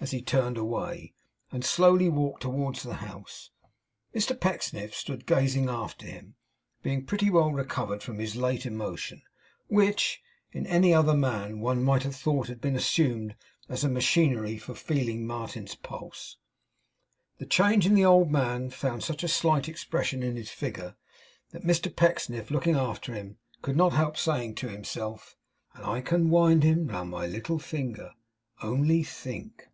[0.00, 1.14] As he turned away,
[1.50, 3.48] and slowly walked towards the house,
[4.14, 6.34] Mr Pecksniff stood gazing after him;
[6.82, 9.22] being pretty well recovered from his late emotion,
[9.68, 10.20] which,
[10.52, 13.34] in any other man, one might have thought had been assumed
[13.70, 16.36] as a machinery for feeling Martin's pulse.
[17.38, 20.96] The change in the old man found such a slight expression in his figure,
[21.48, 25.34] that Mr Pecksniff, looking after him, could not help saying to himself:
[25.72, 28.12] 'And I can wind him round my little finger!
[28.60, 29.68] Only think!